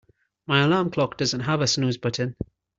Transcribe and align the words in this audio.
My 0.47 0.63
alarm 0.63 0.89
clock 0.89 1.15
doesn't 1.17 1.41
have 1.41 1.61
a 1.61 1.67
snooze 1.67 1.97
button. 1.99 2.35